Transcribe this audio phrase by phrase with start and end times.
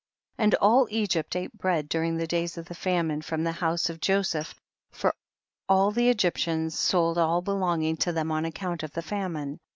[0.37, 0.45] 29.
[0.47, 3.87] And all Egypt ate bread dur ing the days of the famine from the house
[3.87, 4.55] of Joseph,
[4.89, 5.13] for
[5.69, 9.59] all the Egyp tians sold all belonging to them on account of the famine.